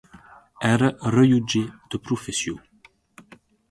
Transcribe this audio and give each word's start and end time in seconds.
Era 0.69 0.89
rellotger 1.17 1.63
de 1.91 2.03
professió. 2.09 2.61